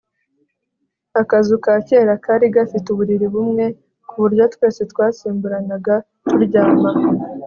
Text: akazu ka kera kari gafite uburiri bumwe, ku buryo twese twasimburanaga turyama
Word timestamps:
akazu 1.21 1.55
ka 1.65 1.75
kera 1.87 2.13
kari 2.25 2.47
gafite 2.55 2.85
uburiri 2.93 3.27
bumwe, 3.33 3.65
ku 4.07 4.15
buryo 4.21 4.43
twese 4.53 4.81
twasimburanaga 4.91 5.95
turyama 6.27 6.91